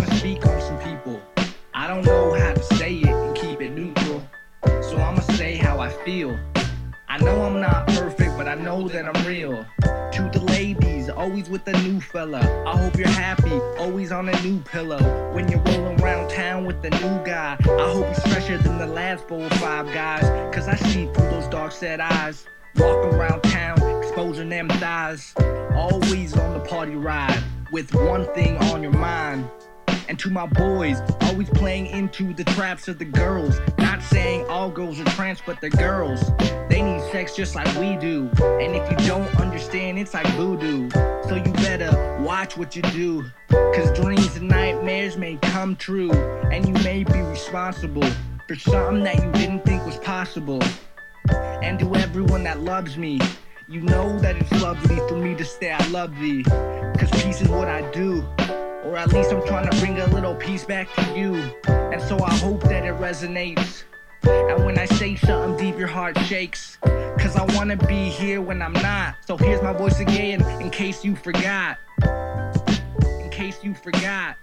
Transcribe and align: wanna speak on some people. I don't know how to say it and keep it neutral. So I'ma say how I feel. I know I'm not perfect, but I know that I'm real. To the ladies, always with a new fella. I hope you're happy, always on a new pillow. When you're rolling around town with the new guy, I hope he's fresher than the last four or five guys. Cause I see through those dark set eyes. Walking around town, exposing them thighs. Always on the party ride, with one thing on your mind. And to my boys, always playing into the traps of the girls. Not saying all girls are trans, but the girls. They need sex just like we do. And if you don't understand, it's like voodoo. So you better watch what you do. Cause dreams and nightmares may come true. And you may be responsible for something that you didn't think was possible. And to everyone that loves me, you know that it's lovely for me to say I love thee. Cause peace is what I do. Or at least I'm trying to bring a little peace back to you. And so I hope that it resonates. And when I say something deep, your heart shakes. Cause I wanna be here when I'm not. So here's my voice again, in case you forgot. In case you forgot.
wanna 0.00 0.16
speak 0.16 0.46
on 0.46 0.60
some 0.60 0.78
people. 0.78 1.20
I 1.74 1.86
don't 1.86 2.04
know 2.04 2.34
how 2.34 2.54
to 2.54 2.62
say 2.76 2.94
it 2.96 3.08
and 3.08 3.36
keep 3.36 3.60
it 3.60 3.70
neutral. 3.70 4.22
So 4.64 4.96
I'ma 4.96 5.20
say 5.20 5.56
how 5.56 5.78
I 5.78 5.90
feel. 6.04 6.38
I 7.08 7.18
know 7.18 7.42
I'm 7.42 7.60
not 7.60 7.86
perfect, 7.88 8.36
but 8.36 8.48
I 8.48 8.54
know 8.54 8.88
that 8.88 9.04
I'm 9.04 9.26
real. 9.26 9.66
To 9.82 10.30
the 10.32 10.42
ladies, 10.46 11.10
always 11.10 11.50
with 11.50 11.66
a 11.68 11.72
new 11.82 12.00
fella. 12.00 12.40
I 12.66 12.76
hope 12.78 12.96
you're 12.96 13.08
happy, 13.08 13.52
always 13.78 14.12
on 14.12 14.28
a 14.28 14.42
new 14.42 14.60
pillow. 14.60 15.32
When 15.34 15.48
you're 15.48 15.60
rolling 15.60 16.00
around 16.00 16.30
town 16.30 16.66
with 16.66 16.82
the 16.82 16.90
new 16.90 17.24
guy, 17.24 17.56
I 17.60 17.92
hope 17.92 18.06
he's 18.08 18.32
fresher 18.32 18.58
than 18.58 18.78
the 18.78 18.86
last 18.86 19.28
four 19.28 19.42
or 19.42 19.50
five 19.50 19.86
guys. 19.92 20.24
Cause 20.54 20.68
I 20.68 20.76
see 20.76 21.06
through 21.06 21.30
those 21.30 21.48
dark 21.48 21.72
set 21.72 22.00
eyes. 22.00 22.46
Walking 22.76 23.14
around 23.14 23.42
town, 23.42 23.78
exposing 23.98 24.48
them 24.48 24.68
thighs. 24.68 25.34
Always 25.74 26.36
on 26.36 26.54
the 26.54 26.60
party 26.60 26.94
ride, 26.94 27.42
with 27.72 27.94
one 27.94 28.24
thing 28.34 28.56
on 28.58 28.82
your 28.82 28.92
mind. 28.92 29.48
And 30.10 30.18
to 30.18 30.28
my 30.28 30.46
boys, 30.46 31.00
always 31.20 31.48
playing 31.50 31.86
into 31.86 32.34
the 32.34 32.42
traps 32.42 32.88
of 32.88 32.98
the 32.98 33.04
girls. 33.04 33.60
Not 33.78 34.02
saying 34.02 34.44
all 34.48 34.68
girls 34.68 34.98
are 34.98 35.04
trans, 35.04 35.40
but 35.40 35.60
the 35.60 35.70
girls. 35.70 36.20
They 36.68 36.82
need 36.82 37.00
sex 37.12 37.36
just 37.36 37.54
like 37.54 37.72
we 37.78 37.94
do. 37.94 38.28
And 38.42 38.74
if 38.74 38.90
you 38.90 38.96
don't 39.06 39.32
understand, 39.36 40.00
it's 40.00 40.12
like 40.12 40.26
voodoo. 40.30 40.90
So 41.28 41.36
you 41.36 41.52
better 41.52 42.20
watch 42.24 42.56
what 42.56 42.74
you 42.74 42.82
do. 42.82 43.24
Cause 43.50 43.96
dreams 44.00 44.34
and 44.34 44.48
nightmares 44.48 45.16
may 45.16 45.36
come 45.36 45.76
true. 45.76 46.10
And 46.10 46.66
you 46.66 46.74
may 46.82 47.04
be 47.04 47.20
responsible 47.20 48.10
for 48.48 48.56
something 48.56 49.04
that 49.04 49.22
you 49.22 49.30
didn't 49.30 49.64
think 49.64 49.86
was 49.86 49.98
possible. 49.98 50.60
And 51.62 51.78
to 51.78 51.94
everyone 51.94 52.42
that 52.42 52.58
loves 52.58 52.98
me, 52.98 53.20
you 53.68 53.80
know 53.80 54.18
that 54.18 54.34
it's 54.34 54.50
lovely 54.60 54.96
for 55.08 55.14
me 55.14 55.36
to 55.36 55.44
say 55.44 55.70
I 55.70 55.86
love 55.86 56.18
thee. 56.18 56.42
Cause 56.98 57.10
peace 57.22 57.40
is 57.40 57.48
what 57.48 57.68
I 57.68 57.88
do. 57.92 58.26
Or 58.90 58.98
at 58.98 59.12
least 59.12 59.30
I'm 59.30 59.46
trying 59.46 59.70
to 59.70 59.78
bring 59.78 60.00
a 60.00 60.06
little 60.08 60.34
peace 60.34 60.64
back 60.64 60.92
to 60.96 61.16
you. 61.16 61.36
And 61.68 62.02
so 62.02 62.18
I 62.24 62.34
hope 62.34 62.64
that 62.64 62.84
it 62.84 62.94
resonates. 62.94 63.84
And 64.24 64.64
when 64.64 64.80
I 64.80 64.86
say 64.86 65.14
something 65.14 65.56
deep, 65.56 65.78
your 65.78 65.86
heart 65.86 66.18
shakes. 66.22 66.76
Cause 66.82 67.36
I 67.36 67.44
wanna 67.56 67.76
be 67.76 68.08
here 68.08 68.42
when 68.42 68.60
I'm 68.60 68.72
not. 68.72 69.14
So 69.28 69.36
here's 69.36 69.62
my 69.62 69.72
voice 69.72 70.00
again, 70.00 70.42
in 70.60 70.70
case 70.70 71.04
you 71.04 71.14
forgot. 71.14 71.78
In 72.02 73.28
case 73.30 73.62
you 73.62 73.74
forgot. 73.74 74.36